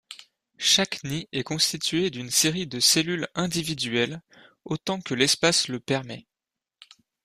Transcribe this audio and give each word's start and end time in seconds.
Chaque 0.57 1.03
nid 1.03 1.29
est 1.31 1.43
constitué 1.43 2.09
d'une 2.09 2.31
série 2.31 2.65
de 2.65 2.79
cellules 2.79 3.27
individuelles, 3.35 4.23
autant 4.65 4.99
que 4.99 5.13
l'espace 5.13 5.67
le 5.67 5.79
permet. 5.79 6.25